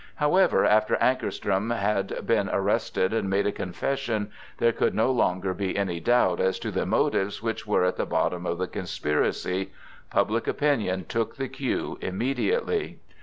However, 0.15 0.65
after 0.65 0.95
Ankarström 0.95 1.77
had 1.77 2.25
been 2.25 2.49
arrested 2.49 3.13
and 3.13 3.29
made 3.29 3.45
a 3.45 3.51
confession, 3.51 4.31
there 4.57 4.71
could 4.71 4.95
no 4.95 5.11
longer 5.11 5.53
be 5.53 5.77
any 5.77 5.99
doubt 5.99 6.39
as 6.39 6.57
to 6.57 6.71
the 6.71 6.87
motives 6.87 7.43
which 7.43 7.67
were 7.67 7.83
at 7.83 7.97
the 7.97 8.07
bottom 8.07 8.47
of 8.47 8.57
the 8.57 8.65
conspiracy. 8.67 9.71
Public 10.09 10.47
opinion 10.47 11.05
took 11.07 11.35
the 11.35 11.47
cue 11.49 11.99
immediately. 12.01 12.97